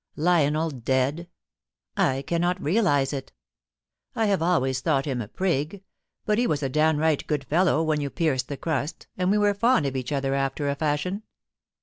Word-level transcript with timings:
Lionel 0.15 0.71
dead! 0.71 1.27
I 1.95 2.23
cannot 2.23 2.59
realise 2.59 3.13
it 3.13 3.31
I 4.15 4.25
have 4.25 4.41
always 4.41 4.81
thought 4.81 5.05
him 5.05 5.21
a 5.21 5.27
prig, 5.27 5.83
but 6.25 6.39
he 6.39 6.47
was 6.47 6.63
a 6.63 6.69
downright 6.69 7.27
good 7.27 7.43
fellow 7.43 7.83
when 7.83 8.01
you 8.01 8.09
pierced 8.09 8.47
the 8.47 8.57
crast, 8.57 9.05
and 9.15 9.29
we 9.29 9.37
were 9.37 9.53
fond 9.53 9.85
of 9.85 9.95
each 9.95 10.11
other 10.11 10.33
after 10.33 10.67
a 10.67 10.73
fashion. 10.75 11.21